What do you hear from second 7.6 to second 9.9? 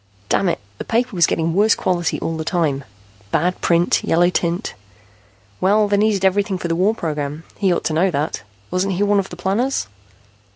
ought to know that. Wasn't he one of the planners?